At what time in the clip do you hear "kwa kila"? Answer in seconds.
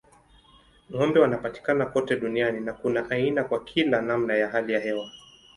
3.43-4.01